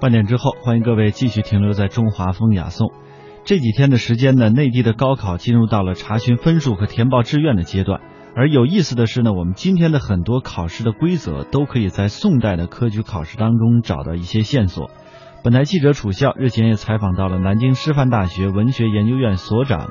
[0.00, 2.90] 半点之后，欢迎各位继续停留在中华风雅颂。
[3.44, 8.00] 这几天的时间呢，内地的高考进入到了查询分数和填报志愿的阶段。
[8.34, 14.90] 而有意思的是呢，我们今天的很多考试的规则都可以在宋代的科举考试当中找到一些线索。
[15.44, 19.90] 本台记者楚笑日前也采访到了南京师范大学文学研究院所长、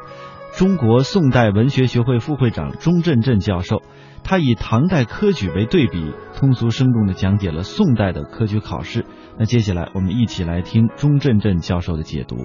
[0.55, 3.83] 中国宋代文学学会副会长钟振振教授，
[4.23, 9.05] 他以唐代科举为对比，通俗生动地讲解了宋代的科举考试。
[9.39, 12.35] 那接下来我们一起来听钟振振教授的解读。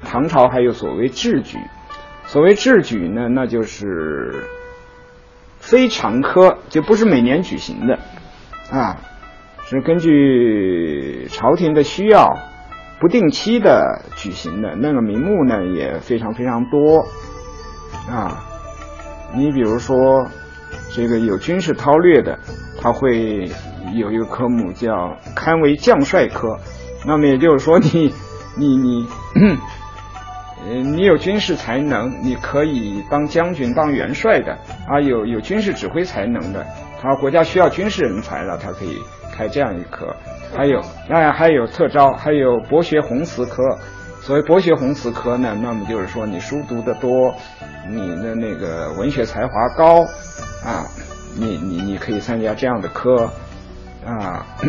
[0.00, 1.58] 唐朝还有所谓制举，
[2.24, 4.46] 所谓制举呢，那就是
[5.58, 7.98] 非常科，就不是每年举行的，
[8.72, 8.96] 啊，
[9.66, 12.38] 是根据朝廷的需要，
[13.00, 14.74] 不定期的举行的。
[14.76, 17.06] 那个名目呢也非常非常多，
[18.10, 18.44] 啊，
[19.34, 20.26] 你比如说
[20.94, 22.38] 这个有军事韬略的，
[22.80, 23.50] 他会
[23.94, 26.58] 有一个科目叫堪为将帅科，
[27.06, 28.12] 那么也就是说你
[28.56, 29.08] 你你。
[29.34, 35.00] 嗯，你有军事才能，你可以当将军、当元帅的啊。
[35.00, 36.66] 有有军事指挥才能的，
[37.00, 38.98] 他国家需要军事人才了，他可以
[39.38, 40.12] 开这样一科。
[40.52, 43.62] 还有，哎，还有特招，还有博学红词科。
[44.20, 47.32] 所谓博学红词科呢，那么就是说你书读得多，
[47.88, 50.02] 你的那个文学才华高
[50.64, 50.84] 啊，
[51.38, 53.30] 你你你可以参加这样的科
[54.04, 54.44] 啊。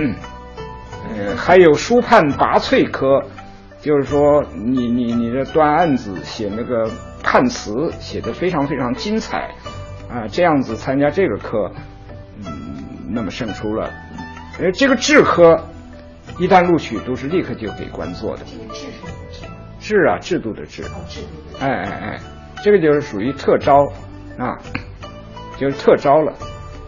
[1.17, 3.23] 呃，还有书判拔萃科。
[3.81, 6.85] 就是说，你你你这断案子写那个
[7.23, 9.51] 判词写的非常非常精彩，
[10.11, 11.71] 啊，这样子参加这个科，
[12.45, 13.89] 嗯，那么胜出了。
[14.59, 15.59] 呃，这个制科
[16.37, 18.43] 一旦录取，都是立刻就给官做的。
[19.79, 20.83] 制啊，制度的制。
[21.59, 22.19] 哎哎哎，
[22.63, 23.85] 这个就是属于特招
[24.37, 24.57] 啊，
[25.57, 26.33] 就是特招了。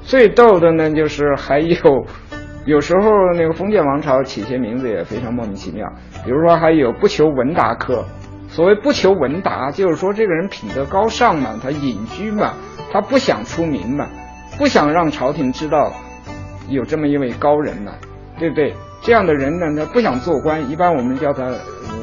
[0.03, 2.05] 最逗的呢，就是还有。
[2.63, 5.91] 有时候那个封建王朝起些名字也非常莫名其妙，
[6.23, 8.05] 比如说还有不求闻达科。
[8.49, 12.53] 所谓不求闻达，就是说这个人品德高尚嘛，他隐居嘛，
[12.91, 14.07] 他不想出名嘛，
[14.59, 15.91] 不想让朝廷知道
[16.69, 17.91] 有这么一位高人呢，
[18.39, 18.73] 对不对？
[19.03, 21.51] 这样的人呢，他不想做官，一般我们叫他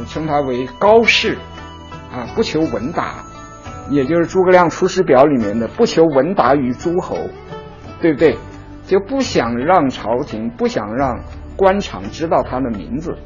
[0.09, 1.39] 称他为高士
[2.13, 3.23] 啊，不求闻达，
[3.91, 7.17] 也就是诸葛亮《出师表》里面的不求闻达于诸侯，
[8.01, 8.37] 对不对？
[8.85, 11.21] 就不想让朝廷，不想让
[11.57, 13.17] 官场知道他的名字。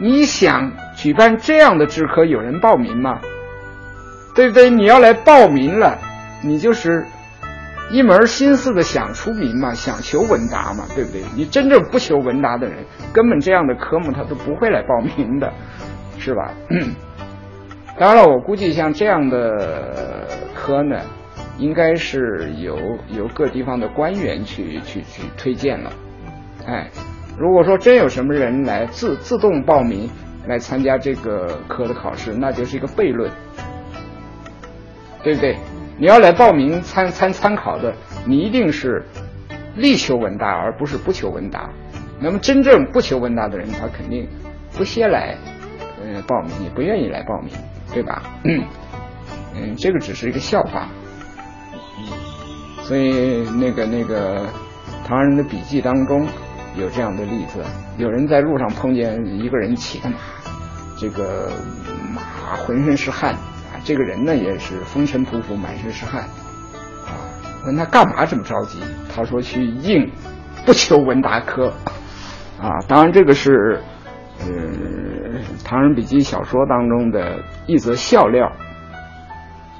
[0.00, 3.20] 你想举办这样的制科，有人报名吗？
[4.34, 4.70] 对不对？
[4.70, 5.98] 你要来报名了，
[6.42, 7.04] 你就是
[7.90, 11.22] 一门心思的想出名嘛，想求文达嘛，对不对？
[11.36, 15.52] 你真正不求文达的人，根本这样的科目他都不会来报名的，
[16.18, 16.52] 是吧？
[17.98, 21.00] 当然了，我估计像这样的科呢。
[21.56, 22.76] 应该是由
[23.10, 25.92] 由各地方的官员去去去推荐了，
[26.66, 26.90] 哎，
[27.38, 30.10] 如果说真有什么人来自自动报名
[30.48, 33.30] 来参加这个科的考试，那就是一个悖论，
[35.24, 35.56] 对不对？
[35.98, 37.94] 你要来报名参参参考的，
[38.26, 39.04] 你一定是
[39.74, 41.70] 力求文达，而不是不求文达。
[42.20, 44.28] 那么真正不求文达的人，他肯定
[44.76, 45.36] 不屑来
[46.00, 47.52] 呃报名，也不愿意来报名，
[47.92, 48.22] 对吧？
[48.44, 50.88] 嗯，这个只是一个笑话。
[52.82, 54.46] 所以那个那个
[55.06, 56.26] 唐人的笔记当中
[56.76, 57.64] 有这样的例子：
[57.96, 60.16] 有人在路上碰见一个人骑的马，
[60.98, 61.50] 这个
[62.14, 63.34] 马浑身是汗，
[63.84, 66.22] 这个人呢也是风尘仆仆，满身是汗
[67.04, 67.12] 啊。
[67.66, 68.78] 问他干嘛这么着急？
[69.14, 70.10] 他说去应
[70.66, 71.72] 不求闻达科
[72.60, 72.80] 啊。
[72.88, 73.80] 当然这个是
[74.40, 74.46] 呃
[75.64, 78.50] 唐人笔记小说当中的一则笑料。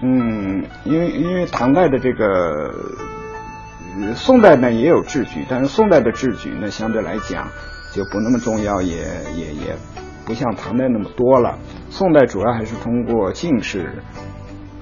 [0.02, 2.74] 嗯，因为因为唐代的这个，
[4.14, 7.48] 宋代呢也有制举，但是宋代的制举呢相对来讲
[7.92, 8.96] 就不那么重要，也
[9.34, 9.76] 也也
[10.26, 11.58] 不像唐代那么多了。
[11.90, 14.02] 宋代主要还是通过进士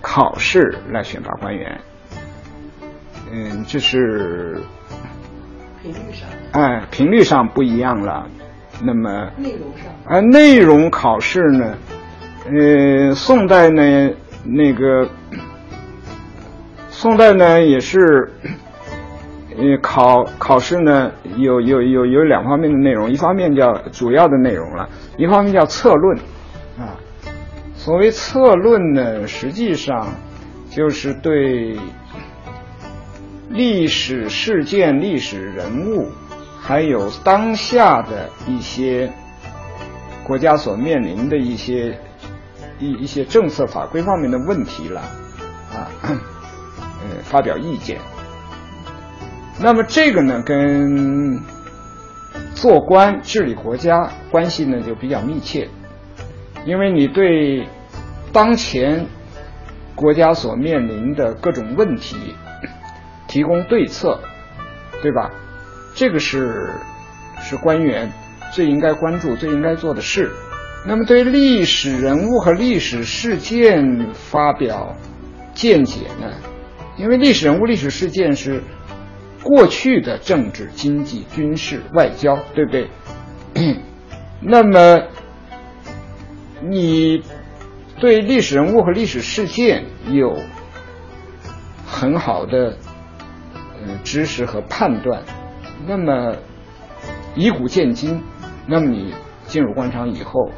[0.01, 1.81] 考试来选拔官员。
[3.31, 4.61] 嗯，这是
[5.83, 8.27] 频率上，哎，频率上不一样了。
[8.83, 11.77] 那么内容上，哎，内容考试呢，
[12.47, 14.11] 呃，宋代呢。
[14.45, 15.09] 那个
[16.91, 18.33] 宋代呢，也是，
[19.57, 26.19] 呃，考考试呢，有有有有两方面的内容，一方面叫主要的内容了，一方面叫策论，
[26.79, 26.97] 啊，
[27.75, 30.09] 所谓策论呢，实际上
[30.71, 31.77] 就是对
[33.51, 36.11] 历史事件、历史人物，
[36.61, 39.13] 还有当下的一些
[40.25, 41.99] 国家所面临的一些。
[42.79, 45.01] 一一些政策法规方面的问题了
[45.73, 47.97] 啊， 呃，发表意见。
[49.61, 51.41] 那么这个呢，跟
[52.55, 55.69] 做官治理国家关系呢就比较密切，
[56.65, 57.67] 因为你对
[58.33, 59.07] 当前
[59.95, 62.35] 国家所面临的各种问题
[63.29, 64.19] 提供对策，
[65.03, 65.31] 对吧？
[65.95, 66.71] 这个是
[67.41, 68.11] 是官员
[68.53, 70.31] 最应该关注、最应该做的事。
[70.87, 74.97] 那么对历史人物和历史事件发表
[75.55, 76.33] 见解呢？
[76.97, 78.63] 因为历史人物、历史事件是
[79.43, 82.89] 过去的政治、经济、军事、外交，对不对？
[84.41, 85.01] 那么
[86.63, 87.23] 你
[88.01, 90.37] 对历史人物和历史事件有
[91.87, 92.77] 很好的
[93.85, 95.23] 呃知识和判断，
[95.87, 96.37] 那么
[97.37, 98.23] 以古鉴今，
[98.67, 99.13] 那么你
[99.47, 100.51] 进入官场以后，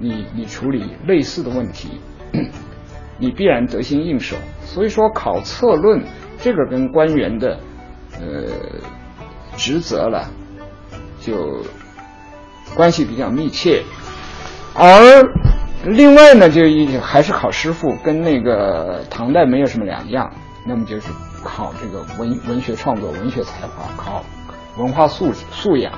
[0.00, 2.00] 你你处理类似的问题，
[3.18, 4.36] 你必然得心应手。
[4.62, 6.02] 所以说，考策论
[6.40, 7.58] 这个跟官员的
[8.20, 8.46] 呃
[9.56, 10.28] 职责了，
[11.20, 11.62] 就
[12.74, 13.82] 关系比较密切。
[14.74, 15.22] 而
[15.84, 20.32] 另外呢，就一还是考师傅，跟那个唐代没有什么两样。
[20.64, 21.08] 那么就是
[21.42, 24.24] 考这个文文学创作、文学才华，考
[24.78, 25.92] 文化素质素养、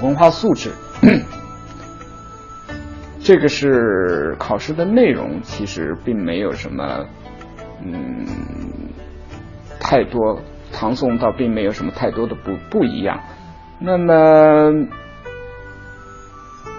[0.00, 0.70] 文化素质。
[3.22, 7.04] 这个是考试的内容，其实并没有什么，
[7.84, 8.26] 嗯，
[9.80, 10.40] 太多。
[10.72, 13.20] 唐宋倒并没有什么太多的不不一样。
[13.78, 14.86] 那么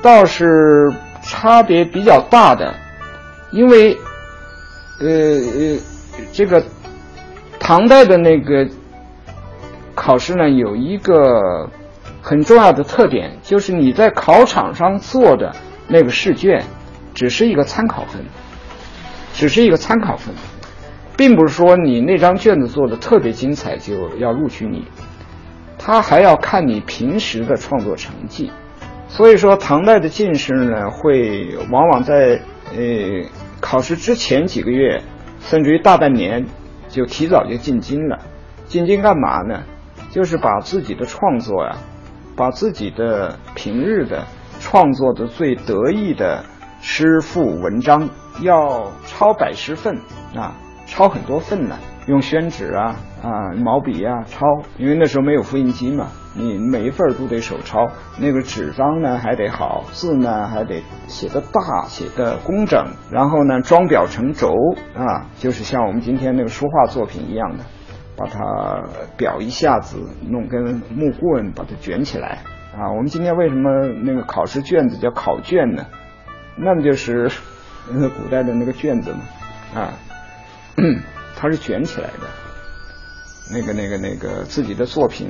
[0.03, 0.91] 倒是
[1.23, 2.73] 差别比较大的，
[3.51, 3.97] 因为
[4.99, 5.79] 呃呃，
[6.31, 6.63] 这个
[7.59, 8.67] 唐代的那个
[9.95, 11.69] 考试呢，有一个
[12.21, 15.51] 很重要的特点，就是你在考场上做的
[15.87, 16.63] 那个试卷，
[17.13, 18.23] 只是一个参考分，
[19.33, 20.33] 只是一个参考分，
[21.21, 24.87] 并不是说你那张卷子做的特别精彩就要录取你，
[25.77, 28.51] 他还要看你平时的创作成绩。
[29.07, 32.41] 所以说，唐代的进士呢，会往往在
[32.75, 33.29] 呃
[33.59, 34.99] 考试之前几个月，
[35.41, 36.43] 甚至于大半年，
[36.87, 38.17] 就提早就进京了。
[38.65, 39.61] 进京干嘛呢？
[40.09, 41.77] 就是把自己的创作呀、
[42.35, 44.25] 把自己的平日的
[44.59, 46.43] 创作的最得意的
[46.81, 48.09] 诗赋文章，
[48.41, 49.99] 要抄百十份
[50.35, 50.55] 啊，
[50.91, 54.45] 抄很多份呢，用宣纸啊啊毛笔啊抄，
[54.77, 56.09] 因为那时候没有复印机嘛。
[56.35, 57.89] 你每一份都得手抄，
[58.19, 64.53] 那个纸张呢还得好，字呢还得写的大，写的工整，然后呢装裱成轴
[64.93, 67.63] 啊，就是像我们今天那个书画作品一样的，
[68.17, 68.39] 把它
[69.17, 69.97] 裱一下子，
[70.29, 72.39] 弄根木棍把它卷起来
[72.77, 72.91] 啊。
[72.91, 75.85] 我们今天为什么那个考试卷子叫考卷呢？
[76.57, 77.31] 那么就是
[77.89, 79.19] 那 个古代的那个卷子嘛
[79.73, 79.93] 啊，
[81.35, 82.27] 它是卷起来的，
[83.53, 85.29] 那个那个那个自己的作品。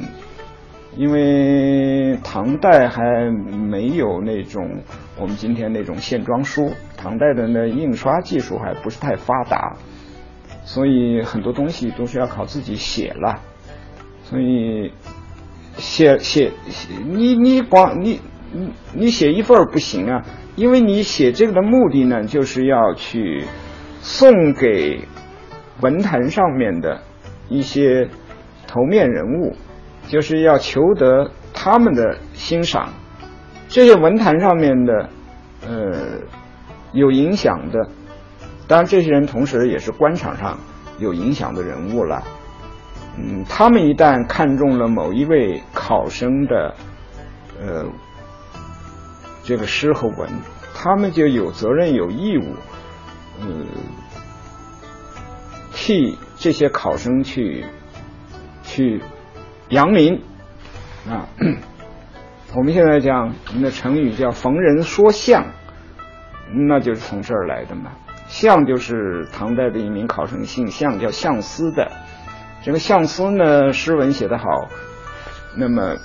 [0.98, 3.02] 因为唐代还
[3.32, 4.84] 没有那种
[5.18, 9.78] 我们今天那种线装书，唐代的那印刷技术还不是太发达，
[10.66, 13.40] 所以很多东西都是要靠自己写了。
[14.26, 14.92] 所以
[15.78, 18.20] 写写写你你光你
[18.52, 20.26] 你你写一份不行啊，
[20.58, 23.46] 因为你写这个的目的呢，就是要去
[24.02, 25.08] 送给
[25.80, 27.02] 文坛上面的
[27.48, 28.10] 一些
[28.68, 29.56] 头面人物。
[30.08, 32.90] 就是要求得他们的欣赏，
[33.70, 35.10] 这些文坛上面的
[35.66, 36.20] 呃
[36.92, 37.88] 有影响的，
[38.68, 40.58] 当然这些人同时也是官场上
[40.98, 42.22] 有影响的人物了。
[43.16, 46.76] 嗯，他们一旦看中了某一位考生的
[47.62, 47.86] 呃
[49.44, 50.30] 这个诗和文，
[50.74, 52.56] 他们就有责任有义务，
[53.40, 53.48] 呃
[55.82, 57.66] 替这些考生去
[58.64, 59.02] 去。
[59.70, 60.22] 扬名
[61.10, 61.30] 啊！
[62.54, 65.46] 我们现在讲我们的成语叫“逢人说相”，
[66.68, 67.92] 那就是从这儿来的嘛。
[68.28, 71.90] 相就是唐代的一名考生，姓项，叫项思的。
[72.62, 74.68] 这个项思呢，诗文写得好，
[75.56, 75.96] 那么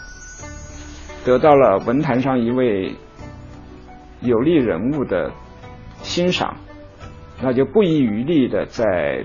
[1.25, 2.95] 得到了文坛上一位
[4.21, 5.33] 有力人物的
[6.03, 6.57] 欣赏，
[7.43, 9.25] 那就不遗余力的在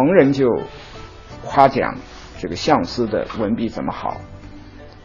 [0.00, 0.62] 逢人就
[1.44, 1.94] 夸奖。
[2.38, 4.16] 这个相思的文笔怎么好，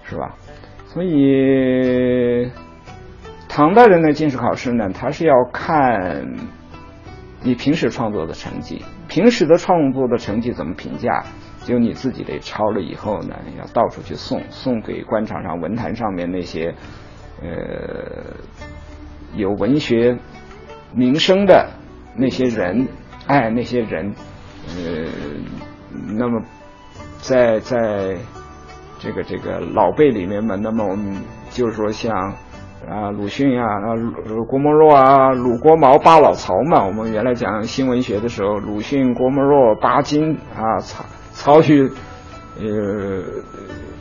[0.03, 0.35] 是吧？
[0.85, 2.49] 所以
[3.49, 6.25] 唐代人的进士考试呢，他是要看
[7.41, 11.25] 你平时创作的成绩，平时的创作的成绩怎么评价，
[11.65, 16.73] 就你自己得抄了以后呢，要到处去送，送给官场上文坛上面那些
[17.41, 18.33] 呃
[19.33, 20.17] 有文学
[20.93, 21.69] 名声的
[22.15, 22.87] 那些人，
[23.27, 24.15] 哎，那些人，
[24.67, 25.07] 呃，
[26.17, 26.41] 那么
[27.19, 28.15] 在在
[29.00, 31.15] 这个这个老辈里面嘛，那么我们
[31.51, 32.34] 就是说像
[32.89, 33.93] 啊鲁迅啊、啊
[34.48, 41.89] 郭沫若啊、鲁国毛、巴老曹嘛，我们原来讲新文学的时候，鲁迅、郭沫若、巴金啊、曹曹禺，
[42.60, 43.24] 呃，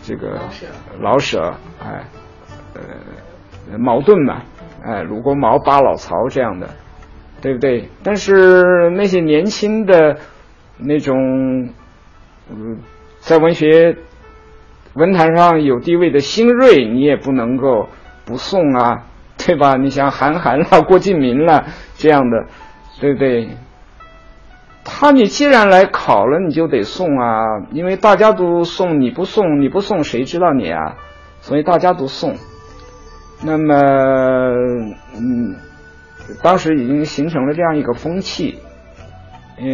[0.02, 0.40] 这个
[1.00, 1.52] 老舍，
[1.82, 2.04] 哎，
[2.74, 4.42] 呃，矛盾嘛，
[4.82, 6.68] 哎，鲁国毛、巴老曹这样的。
[7.42, 7.90] 对不对？
[8.02, 10.16] 但是那些年轻的
[10.78, 11.68] 那种，
[12.50, 12.78] 嗯，
[13.20, 13.96] 在文学
[14.94, 17.88] 文坛上有地位的新锐，你也不能够
[18.24, 19.06] 不送啊，
[19.38, 19.76] 对吧？
[19.76, 21.64] 你像韩寒啦、 郭敬明啦
[21.96, 22.46] 这样的，
[23.00, 23.48] 对不对？
[24.84, 30.96] 他你既然来考了，你就得送啊，因为大家都送，你不送，你不送谁知道你啊？
[31.40, 32.34] 所以大家都送。
[33.42, 33.74] 那么，
[35.16, 35.56] 嗯。
[36.42, 38.58] 当时已经形成了这样一个风气，
[39.58, 39.64] 呃，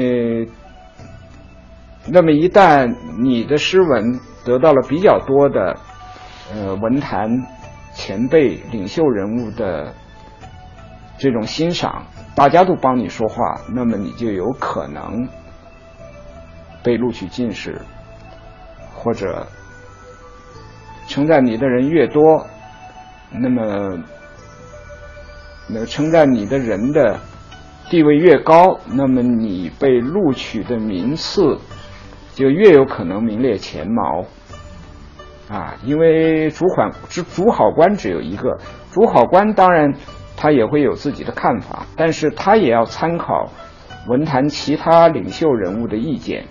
[2.07, 5.77] 那么一旦你的诗文得到了比较多的
[6.55, 7.29] 呃文坛
[7.95, 9.95] 前辈、领袖人物的
[11.19, 12.05] 这种欣赏，
[12.35, 15.29] 大家都帮你说话，那么你就有可能
[16.83, 17.81] 被录取进士，
[18.95, 19.47] 或者
[21.07, 22.47] 称赞你的人越多，
[23.31, 23.99] 那么。
[25.73, 27.17] 那称赞你的人的
[27.89, 31.57] 地位越高，那么你被录取的名次
[32.35, 34.25] 就越有可能名列前茅
[35.49, 35.75] 啊！
[35.85, 38.59] 因为主管主主考官只有一个，
[38.93, 39.93] 主考官当然
[40.37, 43.51] 他也会有自己的看法，但是他也要参考
[44.09, 46.45] 文坛其他领袖人物的意见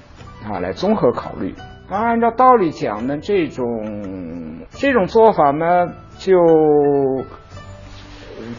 [0.45, 1.55] 啊，来综合考虑。
[1.89, 3.65] 那按照道理讲呢，这种
[4.69, 5.65] 这种做法呢，
[6.17, 6.37] 就。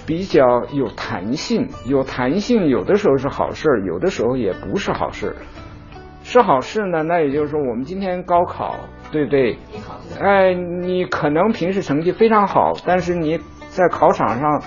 [0.06, 5.34] 比较有弹性，有弹性，有的时候是好事，有的时候也不是好事。
[6.30, 8.76] 是好事呢，那也就是说，我们今天高考，
[9.10, 9.58] 对不对？
[10.20, 14.62] 哎，你可能平时成绩非常好，但是你在考场上，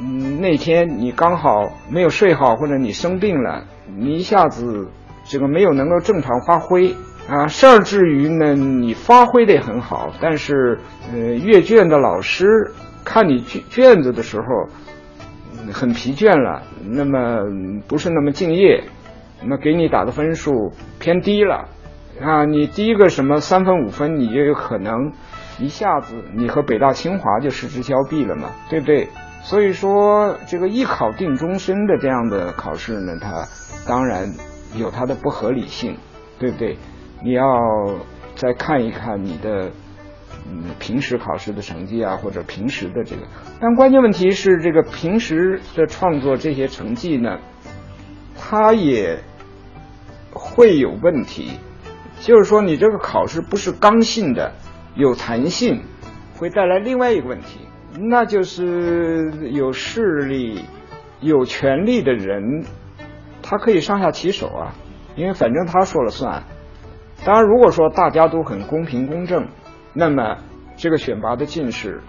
[0.00, 3.64] 嗯，那天你刚好没有睡好，或者你生病了，
[3.96, 4.88] 你一下子
[5.24, 6.94] 这个没有能够正常发挥
[7.28, 7.46] 啊。
[7.46, 10.78] 甚至于呢，你发挥的很好，但是
[11.12, 12.46] 呃，阅卷的老师。
[13.04, 14.46] 看你卷卷子的时候
[15.72, 17.42] 很疲倦了，那么
[17.88, 18.84] 不是那么敬业，
[19.46, 21.68] 那给你打的分数偏低了
[22.20, 22.44] 啊！
[22.44, 25.12] 你第一个什么三分五分，你就有可能
[25.58, 29.08] 一下子你和北大清华就失之交臂了嘛，对不对？
[29.42, 33.46] 所以说这个一考定终身的这样的考试呢，它
[33.86, 34.32] 当然
[34.76, 35.96] 有它的不合理性，
[36.38, 36.76] 对不对？
[37.24, 37.44] 你要
[38.34, 39.70] 再看一看你的。
[40.50, 43.22] 嗯，平时考试的成绩啊，或者平时的这个，
[43.60, 47.38] 但关键问题是，这个平时的创作这些成绩呢，
[48.36, 49.20] 它也
[50.54, 51.58] 会有问题。
[52.20, 54.52] 就是说，你这个考试不是刚性的，
[54.94, 55.82] 有弹性，
[56.36, 57.60] 会带来另外一个问题，
[57.98, 60.64] 那就是有势力、
[61.20, 62.64] 有权力的人，
[63.42, 64.74] 他可以上下其手啊，
[65.16, 66.44] 因为反正他说了算。
[67.24, 69.48] 当然，如果说大家都很公平公正。
[69.94, 70.38] 那么，
[70.74, 72.00] 这个选拔的进士，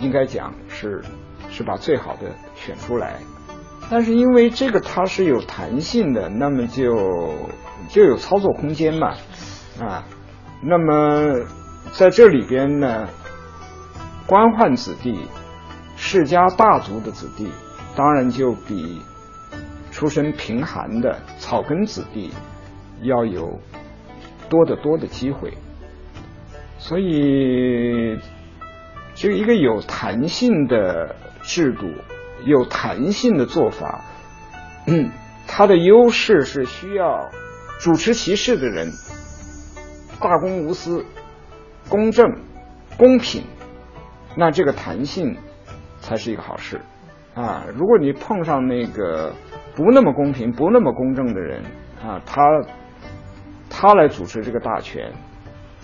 [0.00, 1.00] 应该讲是
[1.48, 2.22] 是把最好的
[2.54, 3.20] 选出来，
[3.94, 7.32] 但是因为这个它是有弹性的，那么就
[7.88, 9.14] 就有操作空间嘛，
[9.80, 10.04] 啊，
[10.60, 11.38] 那么
[11.92, 13.08] 在这里边呢，
[14.26, 15.28] 官宦子弟、
[15.94, 17.46] 世家大族的子弟，
[17.94, 19.00] 当然就比
[19.92, 22.32] 出身贫寒的草根子弟
[23.02, 23.60] 要有
[24.48, 25.56] 多得多的机会。
[26.78, 28.18] 所以，
[29.14, 31.86] 就一个有弹性的制度，
[32.44, 34.04] 有弹性的做法，
[34.86, 35.10] 嗯，
[35.46, 37.30] 它的优势是需要
[37.80, 38.90] 主持其事的人
[40.20, 41.04] 大公无私、
[41.88, 42.26] 公正、
[42.96, 43.44] 公平，
[44.36, 45.36] 那这个弹性
[46.00, 46.80] 才是一个好事
[47.34, 47.64] 啊。
[47.74, 49.32] 如果你碰上那个
[49.74, 51.62] 不那么公平、不那么公正的人
[52.02, 52.42] 啊，他
[53.68, 55.12] 他来主持这个大权。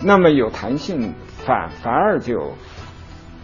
[0.02, 1.12] 那么有弹性，
[1.44, 2.54] 反反而就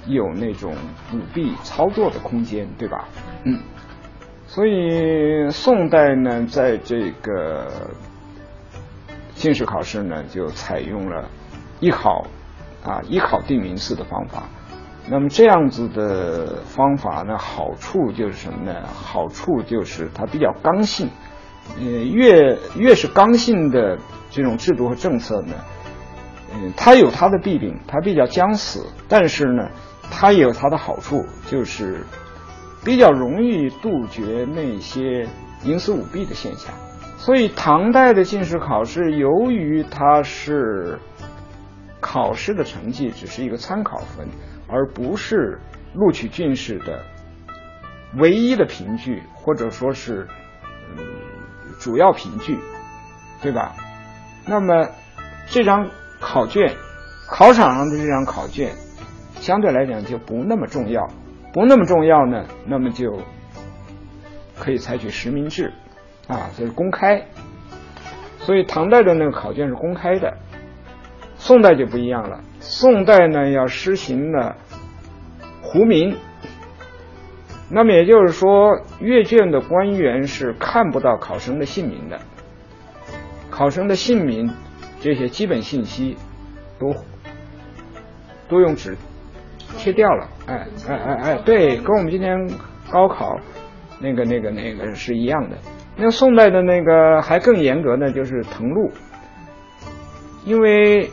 [0.07, 0.75] 有那种
[1.13, 3.09] 舞弊操作的空间，对吧？
[3.45, 3.59] 嗯。
[4.47, 7.91] 所以宋代呢，在这个
[9.35, 11.29] 进士考试呢，就采用了
[11.81, 12.25] 一考
[12.85, 14.45] 啊一考定名次的方法。
[15.09, 18.87] 那么这样子的方法呢，好处就是什么呢？
[18.87, 21.11] 好处就是它比较刚性。
[21.79, 23.99] 呃，越越是刚性的
[24.31, 25.55] 这种制度和政策呢。
[26.55, 29.69] 嗯，它有它的弊病，它比较僵死，但是呢，
[30.11, 32.05] 它也有它的好处，就是
[32.85, 35.29] 比较容易杜绝那些
[35.65, 36.73] 营私舞弊的现象。
[37.19, 40.99] 所以唐代的进士考试，由于它是
[42.01, 44.29] 考试的成绩只是一个参考分，
[44.69, 45.59] 而不是
[45.95, 47.03] 录取进士的
[48.17, 50.29] 唯一的凭据，或者说是
[50.97, 51.05] 嗯
[51.81, 52.57] 主要凭据，
[53.43, 53.75] 对吧？
[54.47, 54.89] 那么
[55.49, 55.89] 这张
[56.21, 56.77] 考卷，
[57.29, 58.73] 考场上的这张考卷，
[59.41, 61.09] 相对来讲就不那么重要，
[61.53, 63.21] 不那么重要呢，那么就
[64.59, 65.73] 可以采取实名制。
[66.29, 67.25] 啊，这是公开，
[68.41, 70.37] 所以唐代的那个考卷是公开的，
[71.37, 72.41] 宋代就不一样了。
[72.59, 74.57] 宋代呢要实行了
[75.63, 76.17] 糊名，
[77.71, 82.19] 那么也就是说，阅卷的官员是看不到考生的姓名的，
[83.49, 84.53] 考生的姓名
[85.01, 86.17] 这些基本信息
[86.81, 86.93] 都
[88.49, 88.97] 都用纸
[89.77, 90.29] 切掉了。
[90.47, 92.37] 哎哎哎哎，对，跟我们今天
[92.91, 93.39] 高考
[94.01, 95.57] 那个那个那个是一样的。
[95.97, 98.91] 那宋代的那个还更严格呢，就是誊录。
[100.45, 101.11] 因为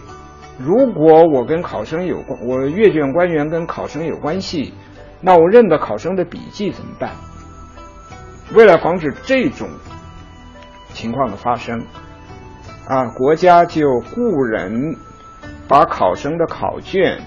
[0.59, 4.73] 如果我跟考生有关，我阅卷官员跟考生有关系，
[5.21, 7.11] 那我认得考生的笔记怎么办？
[8.53, 9.67] 为了防止这种
[10.89, 11.79] 情况的发生，
[12.87, 14.95] 啊，国家就雇人
[15.67, 17.19] 把考生的考卷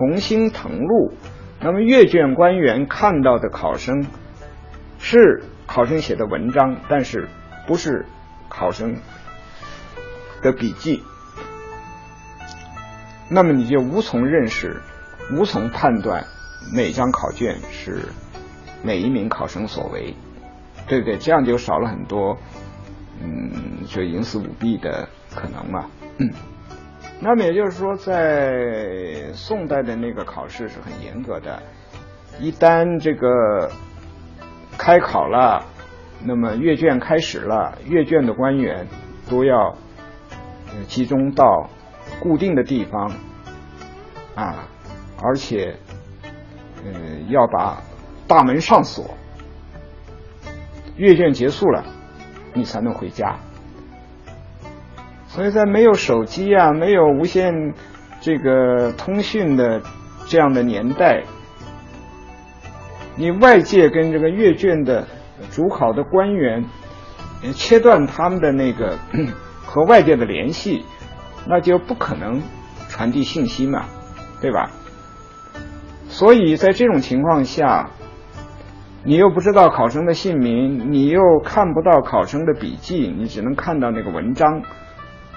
[0.00, 1.12] 重新誊录。
[1.60, 4.06] 那么阅卷官员看到的考生
[4.98, 5.44] 是。
[5.72, 7.28] 考生写的文章，但是
[7.68, 8.04] 不是
[8.48, 8.96] 考生
[10.42, 11.00] 的笔记，
[13.30, 14.82] 那么你就无从认识、
[15.32, 16.24] 无从判断
[16.74, 18.08] 哪张考卷是
[18.82, 20.16] 哪一名考生所为，
[20.88, 21.16] 对不对？
[21.18, 22.36] 这样就少了很多，
[23.22, 25.86] 嗯，就营私舞弊的可能嘛。
[26.18, 26.28] 嗯，
[27.20, 31.62] 那么也就是说，在宋代的那个考试是很严格的，
[32.38, 33.70] 一旦这个。
[34.78, 35.62] 开考了，
[36.24, 38.86] 那么阅卷开始了，阅卷的官员
[39.28, 39.76] 都要
[40.86, 41.68] 集中到
[42.18, 43.12] 固定的地方
[44.34, 44.66] 啊，
[45.22, 45.76] 而且
[46.82, 46.90] 呃
[47.28, 47.82] 要把
[48.26, 49.14] 大门上锁，
[50.96, 51.84] 阅卷结束了，
[52.54, 53.36] 你才能回家。
[55.32, 57.72] 所以在没有手机啊、没有无线
[58.20, 59.80] 这个通讯的
[60.26, 61.22] 这样的年代。
[63.14, 65.06] 你外界跟这个阅卷的
[65.52, 66.64] 主考的官员
[67.54, 68.98] 切断他们的那个
[69.64, 70.84] 和外界的联系，
[71.46, 72.42] 那就不可能
[72.88, 73.84] 传递信息嘛，
[74.40, 74.68] 对吧？
[76.08, 77.90] 所以在这种情况下，
[79.04, 84.62] 你又不知道考生的姓名，你又看不到考生的笔记，你只能看到那个文章，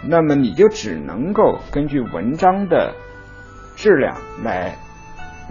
[0.06, 2.94] 那么你就只能够根据文章的
[3.76, 4.78] 质量来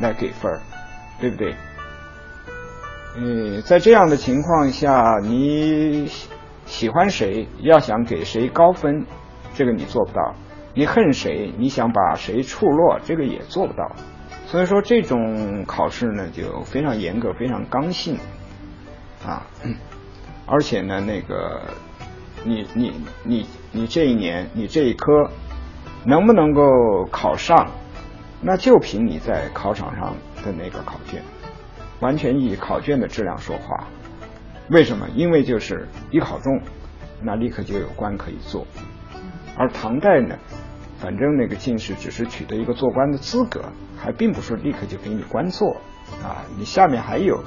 [0.00, 0.60] 来给分，
[1.20, 1.54] 对不对？
[3.16, 6.06] 嗯，在这样的情况下，你
[6.64, 9.04] 喜欢谁，要想给谁高分，
[9.54, 10.34] 这个你做不到；
[10.74, 13.90] 你恨谁，你想把谁处落，这个也做不到。
[14.46, 18.18] 所以说，这种考试呢，就非常严格，非常刚性
[19.26, 19.46] 啊。
[20.46, 21.62] 而且呢，那个
[22.44, 22.92] 你你
[23.24, 25.30] 你你这一年，你这一科
[26.04, 27.70] 能不能够考上，
[28.40, 31.22] 那就凭你在考场上的那个考卷。
[32.00, 33.86] 完全以考卷的质量说话，
[34.68, 35.08] 为什么？
[35.14, 36.60] 因为就是一考中，
[37.22, 38.66] 那立刻就有官可以做。
[39.56, 40.36] 而唐代呢，
[40.98, 43.62] 反正那个进士只是取得一个做官的资格，
[43.96, 45.76] 还并不是立刻就给你官做
[46.22, 46.42] 啊。
[46.58, 47.42] 你下面还有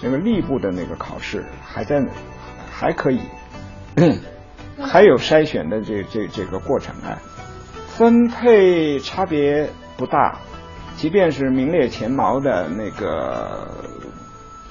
[0.00, 2.00] 这个吏部的那个考试，还在
[2.70, 3.20] 还可以，
[4.82, 7.18] 还有筛选的这这这个过程啊，
[7.88, 10.38] 分配差别不大。
[10.96, 13.66] 即便是名列前茅的那个，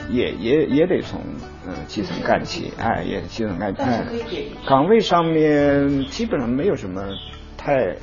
[0.10, 1.20] 也也也得从
[1.66, 4.52] 嗯基层干起，哎，也基层干起。
[4.68, 7.04] 岗位上面基本上没有什么
[7.58, 7.96] 太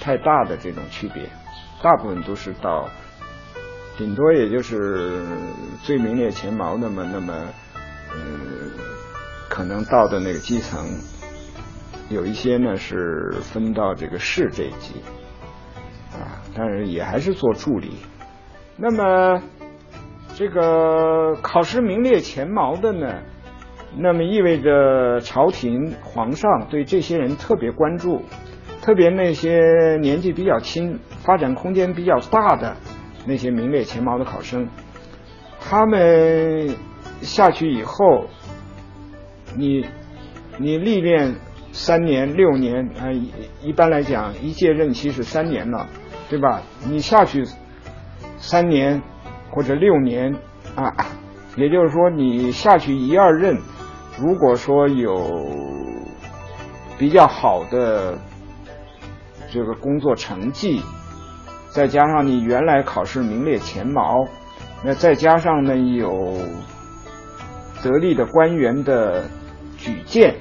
[0.00, 1.28] 太大的这种区别，
[1.82, 2.88] 大部分都是到，
[3.98, 5.26] 顶多也就是
[5.82, 7.44] 最名列前茅那么那么，
[8.14, 8.70] 嗯，
[9.48, 10.86] 可能到的那个基层，
[12.08, 15.00] 有一些呢是分到这个市这一级。
[16.12, 17.92] 啊，但是也还是做助理。
[18.76, 19.42] 那么，
[20.34, 23.22] 这个考试名列前茅的呢，
[23.96, 28.22] 那么意味着朝廷皇上对这些人特别关注，
[28.80, 32.76] 特别那些年纪比较轻、发展空间比较大的
[33.26, 34.68] 那些名列前茅的考生，
[35.60, 36.74] 他们
[37.20, 38.26] 下去以后，
[39.58, 39.84] 你
[40.58, 41.34] 你历练
[41.72, 43.10] 三年、六年啊，
[43.60, 45.86] 一般来讲，一届任期是三年了。
[46.30, 46.60] 对吧？
[46.86, 47.42] 你下去
[48.36, 49.02] 三年
[49.50, 50.36] 或者六年
[50.76, 50.94] 啊，
[51.56, 53.58] 也就是说你下去一二任，
[54.20, 55.16] 如果说有
[56.98, 58.18] 比较好的
[59.50, 60.82] 这个工作成绩，
[61.70, 64.28] 再加上你原来考试名列前茅，
[64.84, 66.36] 那再加上呢有
[67.82, 69.24] 得力的官员的
[69.78, 70.34] 举荐、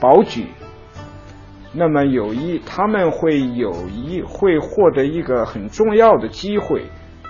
[0.00, 0.48] 保举。
[1.72, 6.86] 那么有一，他们会有一会获得一个很重要的机会，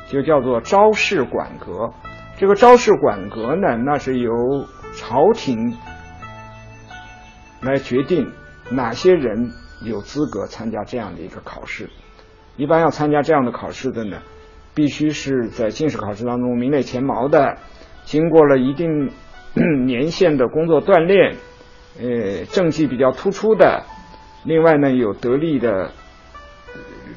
[0.08, 1.92] 就叫做招式管阁。
[2.38, 4.32] 这个招式管阁呢，那是由
[4.94, 5.76] 朝廷
[7.60, 8.32] 来决定
[8.70, 9.50] 哪些人
[9.84, 11.90] 有资格参加这样的一个考试。
[12.56, 14.22] 一般要参加这样的考试的呢，
[14.74, 17.58] 必须是在进士考试当中名列前茅的，
[18.04, 19.10] 经过了一定
[19.54, 21.36] 年限的工作锻炼，
[22.00, 23.84] 呃，政绩比较突出的。
[24.44, 25.90] 另外呢，有得力的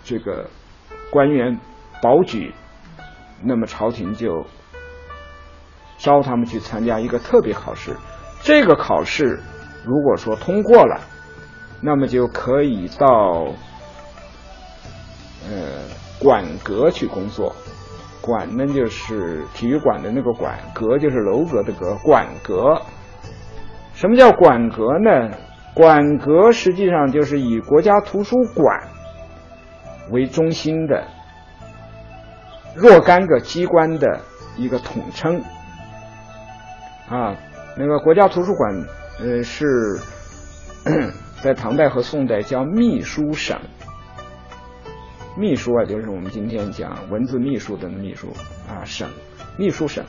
[0.03, 0.49] 这个
[1.09, 1.57] 官员
[2.01, 2.53] 保举，
[3.43, 4.45] 那么朝廷就
[5.97, 7.95] 招他们去参加一个特别考试。
[8.41, 9.39] 这个考试
[9.85, 10.99] 如果说通过了，
[11.81, 13.47] 那么就可以到
[15.49, 15.83] 呃
[16.19, 17.55] 馆阁去工作。
[18.23, 22.81] 馆呢就是体育馆的那个馆，阁就是楼阁的阁，馆阁。
[23.93, 25.29] 什么叫馆阁呢？
[25.75, 28.87] 馆阁实际上就是以国家图书馆
[30.11, 31.03] 为中心的
[32.75, 34.21] 若干个机关的
[34.57, 35.41] 一个统称
[37.09, 37.35] 啊。
[37.75, 38.85] 那个国家图书馆，
[39.19, 39.65] 呃，是
[41.41, 43.59] 在唐代和宋代叫秘书省，
[45.35, 48.27] 秘书啊，就是我们今天讲文字秘书的秘书
[48.69, 49.09] 啊，省
[49.57, 50.05] 秘书省，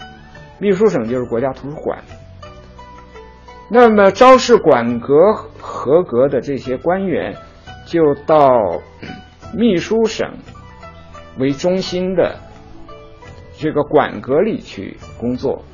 [0.58, 2.02] 秘书省就是国家图书馆。
[3.70, 7.34] 那么招式馆阁合格的这些官员，
[7.86, 8.82] 就到
[9.54, 10.30] 秘书省
[11.38, 12.36] 为中心的
[13.56, 15.64] 这个馆阁里去工作。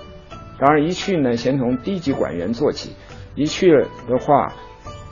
[0.61, 2.95] 当然，一去呢，先从低级馆员做起。
[3.35, 3.71] 一去
[4.09, 4.53] 的话，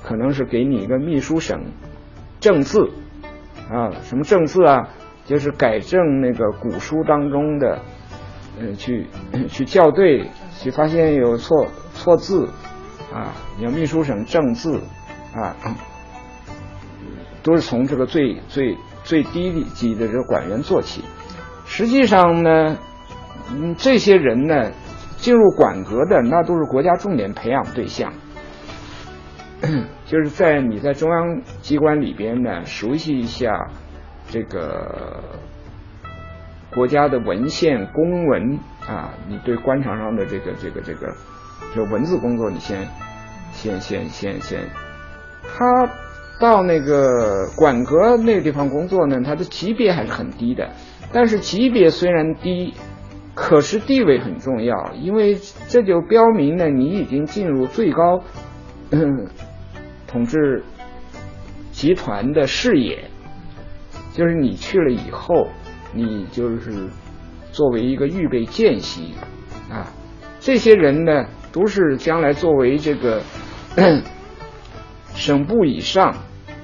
[0.03, 1.73] 可能是给你一个秘书省
[2.39, 2.91] 正字
[3.71, 4.89] 啊，什么正字啊？
[5.25, 7.79] 就是改正那个古书当中的，
[8.59, 9.07] 嗯，去
[9.49, 12.49] 去校对，去发现有错错字。
[13.11, 14.79] 啊，你要秘书省正字，
[15.35, 15.57] 啊，
[17.43, 21.03] 都是从这个最最最低级的这个管员做起。
[21.65, 22.77] 实际上呢，
[23.51, 24.73] 嗯，这些人呢，
[25.17, 28.13] 进入馆阁的那都是国家重点培养对象，
[30.09, 33.69] 就是在你在中央机关里边呢，熟悉一下
[34.29, 35.23] 这个
[36.75, 41.15] 国家的文献公文啊，你对官场上的这个这个这个。
[41.75, 42.89] 就文字工作，你先，
[43.53, 44.61] 先先先先，
[45.43, 45.87] 他
[46.41, 50.71] 到那个管阁那个地方工作呢，他的级别还是很低的。
[51.13, 52.73] 但是级别虽然低，
[53.35, 55.35] 可是地位很重要，因为
[55.69, 58.23] 这就标明了你已经进入最高
[60.09, 60.65] 统治
[61.71, 63.05] 集团的视野。
[64.13, 65.47] 就是你去了以后，
[65.95, 66.89] 你就是
[67.53, 69.15] 作为一个预备见习
[69.71, 69.87] 啊，
[70.41, 71.27] 这些人呢。
[71.51, 73.23] 都是将来作为这个
[75.17, 76.15] 省部以上，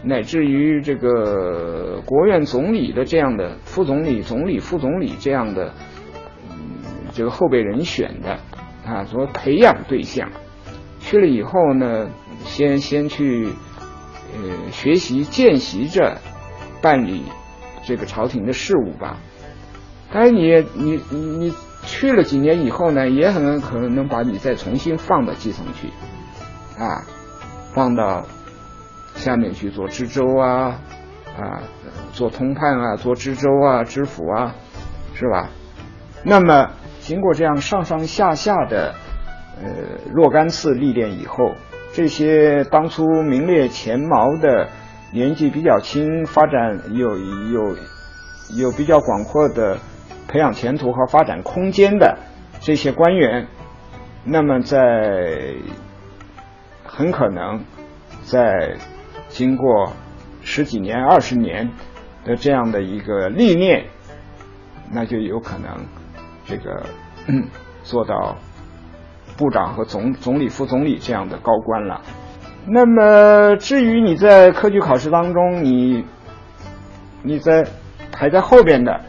[0.05, 5.73] 乃至于这个国务院总理的这样的副总理、总理、副总理这样的
[7.13, 8.39] 这个后备人选的
[8.87, 10.31] 啊，作为培养对象，
[11.01, 12.07] 去了以后呢，
[12.45, 13.49] 先先去
[14.35, 16.19] 呃学习见习着
[16.81, 17.25] 办理
[17.85, 19.19] 这个朝廷的事务吧。
[20.13, 21.55] 当然，你你你。
[21.87, 25.89] 去了几年以后呢，也很可能把你再重新放到基层去，
[26.83, 27.05] 啊，
[27.75, 28.25] 放到
[29.17, 30.81] 下面去做知州啊，
[31.37, 31.61] 啊，
[32.15, 34.55] 做通判啊，做知州啊，知府啊，
[35.15, 35.51] 是吧？
[36.25, 38.95] 那么经过这样上上下下的
[39.63, 39.69] 呃
[40.11, 41.53] 若干次历练以后，
[41.95, 44.69] 这些当初名列前茅的、
[45.13, 47.77] 年纪比较轻、发展有有
[48.59, 49.79] 有比较广阔的。
[50.27, 52.19] 培养前途和发展空间的
[52.59, 53.47] 这些官员，
[54.25, 55.55] 那么在
[56.85, 57.63] 很可能
[58.25, 58.75] 在
[59.29, 59.93] 经过
[60.43, 61.71] 十几年、二十年
[62.25, 63.85] 的这样的一个历练，
[64.91, 65.87] 那就有可能
[66.47, 66.85] 这个
[67.85, 68.37] 做到
[69.37, 72.01] 部长和总总理、副总理这样的高官了。
[72.67, 76.05] 那么至于你在科举考试当中，你
[77.23, 77.67] 你在
[78.11, 79.01] 排在后边的。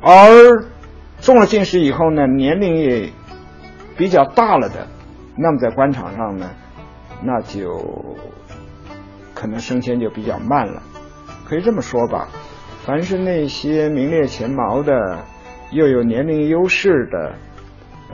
[0.00, 0.64] 而
[1.20, 3.10] 中了进士以后呢，年龄也
[3.96, 4.88] 比较大了的，
[5.36, 6.50] 那么在官场上呢，
[7.22, 8.16] 那就
[9.34, 10.82] 可能升迁就比较慢了。
[11.44, 12.28] 可以这么说吧，
[12.84, 15.18] 凡是那些名列前茅的，
[15.70, 17.34] 又有年龄优势的，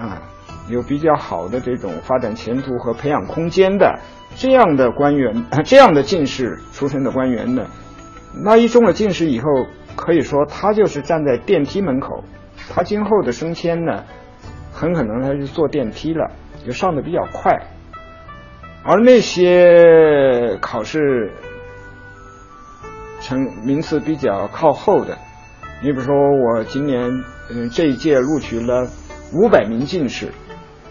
[0.03, 0.21] 啊，
[0.69, 3.99] 有比较好的这种发展前途和培养空间的
[4.37, 7.67] 这样的官员，这样的进士出身的官员呢，
[8.45, 9.47] 那一中了进士以后，
[9.97, 12.23] 可以说他就是站在电梯门口，
[12.71, 14.05] 他今后的升迁呢，
[14.73, 16.31] 很可能他就坐电梯了，
[16.65, 17.59] 就上的比较快。
[18.85, 21.33] 而那些考试
[23.21, 25.19] 成名次比较靠后的，
[25.83, 27.11] 你比如说我今年
[27.51, 28.87] 嗯这一届录取了
[29.33, 30.33] 五百名进士，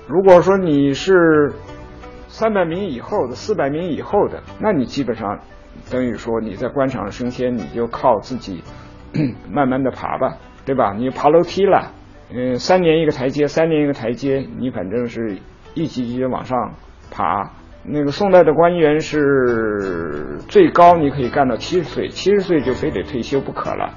[0.08, 1.52] 如果说你是
[2.28, 5.40] 三百名以后的、四百名以后的，那你基本上
[5.92, 8.64] 等于说你在官场升迁，你就靠自己
[9.52, 10.94] 慢慢的爬吧，对吧？
[10.94, 11.92] 你爬楼梯了，
[12.34, 15.38] 嗯，三年一个台阶，三年一个台阶，你反正是
[15.74, 16.74] 一级一级往上
[17.12, 17.52] 爬。
[17.90, 23.94] 那个宋代的官员是最高，你可以干到七十岁，七十岁就非得退休不可了。